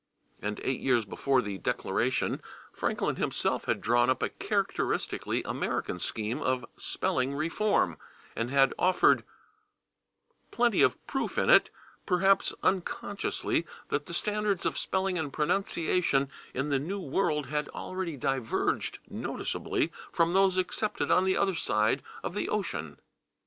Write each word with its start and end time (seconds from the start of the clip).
And 0.41 0.59
eight 0.63 0.79
years 0.79 1.05
before 1.05 1.43
the 1.43 1.59
Declaration 1.59 2.41
Franklin 2.73 3.17
himself 3.17 3.65
had 3.65 3.81
drawn 3.81 4.09
up 4.09 4.23
a 4.23 4.29
characteristically 4.29 5.43
American 5.43 5.99
scheme 5.99 6.41
of 6.41 6.65
spelling 6.75 7.35
reform, 7.35 7.99
and 8.35 8.49
had 8.49 8.73
offered 8.79 9.23
plenty 10.49 10.81
of 10.81 11.05
proof 11.05 11.37
in 11.37 11.51
it, 11.51 11.69
perhaps 12.07 12.51
unconsciously, 12.63 13.67
that 13.89 14.07
the 14.07 14.13
standards 14.15 14.65
of 14.65 14.75
spelling 14.75 15.19
and 15.19 15.31
pronunciation 15.33 16.31
in 16.51 16.69
the 16.69 16.79
New 16.79 16.99
World 16.99 17.45
had 17.45 17.69
already 17.69 18.17
diverged 18.17 18.97
noticeably 19.07 19.91
from 20.11 20.33
those 20.33 20.57
accepted 20.57 21.11
on 21.11 21.25
the 21.25 21.37
other 21.37 21.53
side 21.53 22.01
of 22.23 22.33
the 22.33 22.49
ocean. 22.49 22.97